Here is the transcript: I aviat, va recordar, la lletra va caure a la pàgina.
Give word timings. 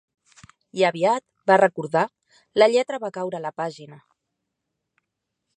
I 0.79 0.85
aviat, 0.87 1.23
va 1.51 1.57
recordar, 1.61 2.03
la 2.63 2.71
lletra 2.77 3.01
va 3.07 3.13
caure 3.19 3.41
a 3.41 3.45
la 3.47 3.55
pàgina. 3.63 4.01